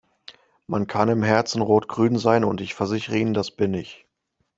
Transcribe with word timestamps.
Man 0.65 0.87
kann 0.87 1.09
im 1.09 1.21
Herzen 1.21 1.61
rot-grün 1.61 2.17
sein, 2.17 2.43
und 2.43 2.59
ich 2.59 2.73
versichere 2.73 3.17
Ihnen, 3.19 3.35
das 3.35 3.51
bin 3.51 3.75
ich. 3.75 4.07